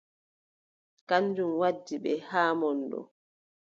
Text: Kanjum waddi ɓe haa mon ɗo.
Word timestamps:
Kanjum 1.07 1.51
waddi 1.59 1.95
ɓe 2.03 2.11
haa 2.29 2.51
mon 2.59 2.77
ɗo. 2.91 2.99